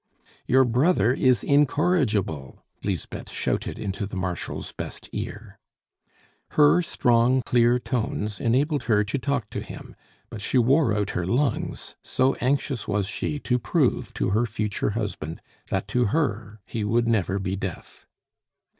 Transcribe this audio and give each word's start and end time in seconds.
"Your 0.47 0.63
brother 0.63 1.13
is 1.13 1.43
incorrigible!" 1.43 2.65
Lisbeth 2.83 3.29
shouted 3.29 3.77
into 3.77 4.07
the 4.07 4.15
Marshal's 4.15 4.71
best 4.71 5.07
ear. 5.11 5.59
Her 6.57 6.81
strong, 6.81 7.43
clear 7.45 7.77
tones 7.77 8.39
enabled 8.39 8.85
her 8.85 9.03
to 9.03 9.17
talk 9.19 9.51
to 9.51 9.61
him, 9.61 9.95
but 10.31 10.41
she 10.41 10.57
wore 10.57 10.91
out 10.91 11.11
her 11.11 11.27
lungs, 11.27 11.95
so 12.01 12.33
anxious 12.41 12.87
was 12.87 13.05
she 13.07 13.37
to 13.41 13.59
prove 13.59 14.11
to 14.15 14.31
her 14.31 14.47
future 14.47 14.89
husband 14.89 15.39
that 15.69 15.87
to 15.89 16.05
her 16.05 16.61
he 16.65 16.83
would 16.83 17.07
never 17.07 17.37
be 17.37 17.55
deaf. 17.55 18.07